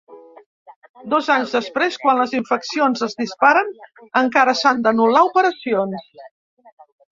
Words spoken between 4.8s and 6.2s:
d’anul·lar operacions.